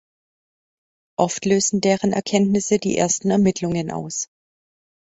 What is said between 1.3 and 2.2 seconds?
lösen deren